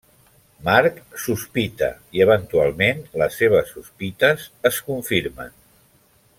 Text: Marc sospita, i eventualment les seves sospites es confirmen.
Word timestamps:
Marc 0.67 0.95
sospita, 1.25 1.89
i 2.19 2.23
eventualment 2.25 3.05
les 3.23 3.39
seves 3.43 3.71
sospites 3.77 4.51
es 4.71 4.81
confirmen. 4.91 5.57